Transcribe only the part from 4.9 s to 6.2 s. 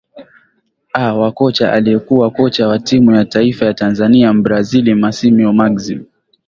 masio maximo